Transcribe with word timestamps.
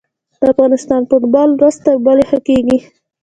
د 0.39 0.41
افغانستان 0.53 1.01
فوټبال 1.09 1.49
ورځ 1.53 1.75
تر 1.85 1.95
بلې 2.05 2.23
ښه 2.29 2.39
کیږي. 2.47 2.77